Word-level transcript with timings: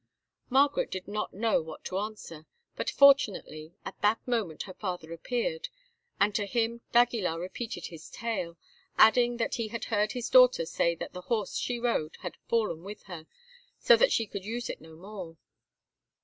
Margaret 0.49 0.89
did 0.89 1.07
not 1.07 1.31
know 1.31 1.61
what 1.61 1.85
to 1.85 1.99
answer, 1.99 2.47
but, 2.75 2.89
fortunately, 2.89 3.75
at 3.85 4.01
that 4.01 4.17
moment 4.27 4.63
her 4.63 4.73
father 4.73 5.13
appeared, 5.13 5.69
and 6.19 6.33
to 6.33 6.47
him 6.47 6.81
d'Aguilar 6.91 7.39
repeated 7.39 7.85
his 7.85 8.09
tale, 8.09 8.57
adding 8.97 9.37
that 9.37 9.53
he 9.53 9.67
had 9.67 9.85
heard 9.93 10.13
his 10.13 10.27
daughter 10.31 10.65
say 10.65 10.95
that 10.95 11.13
the 11.13 11.21
horse 11.29 11.55
she 11.55 11.77
rode 11.79 12.15
had 12.21 12.37
fallen 12.49 12.83
with 12.83 13.03
her, 13.03 13.27
so 13.77 13.95
that 13.95 14.11
she 14.11 14.25
could 14.25 14.43
use 14.43 14.71
it 14.71 14.81
no 14.81 14.95
more. 14.95 15.37